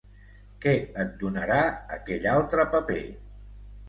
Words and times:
Què 0.61 0.71
et 1.03 1.11
donarà 1.23 1.57
aquell 1.97 2.25
altre 2.31 2.65
paper? 2.77 2.99